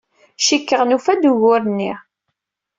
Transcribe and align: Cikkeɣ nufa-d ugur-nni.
Cikkeɣ 0.45 0.81
nufa-d 0.85 1.23
ugur-nni. 1.31 1.93